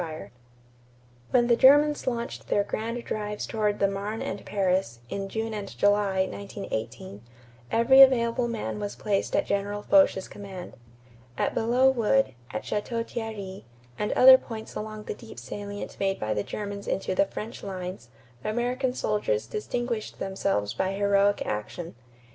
[0.03, 4.43] _TROOPS RETURNING FROM FRANCE] When the Germans launched their grand drives toward the Marne and
[4.43, 7.21] Paris, in June and July, 1918,
[7.71, 10.73] every available man was placed at General Foch's command.
[11.37, 13.63] At Belleau Wood, at Château Thierry,
[13.99, 18.09] and other points along the deep salient made by the Germans into the French lines,
[18.43, 21.93] American soldiers distinguished themselves by heroic action.